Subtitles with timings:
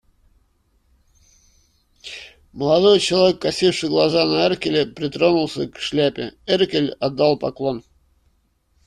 [2.53, 7.83] Молодой человек, косивший глаза на Эркеля, притронулся к шляпе; Эркель отдал поклон.